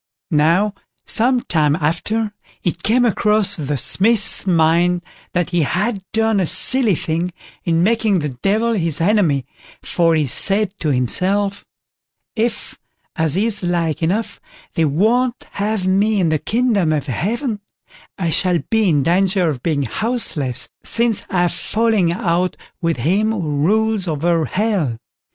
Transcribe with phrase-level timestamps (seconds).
[0.33, 0.73] Now,
[1.05, 6.95] some time after, it came across the Smith's mind that he had done a silly
[6.95, 7.31] thing
[7.65, 9.45] in making the Devil his enemy,
[9.83, 11.67] for, he said to himself:
[12.35, 12.79] "If,
[13.15, 14.41] as is like enough,
[14.73, 17.59] they won't have me in the kingdom of Heaven,
[18.17, 23.57] I shall be in danger of being houseless, since I've fallen out with him who
[23.67, 24.97] rules over Hell."